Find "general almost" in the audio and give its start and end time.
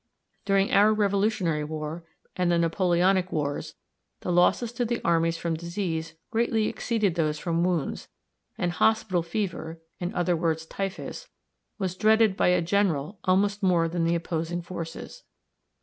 12.63-13.61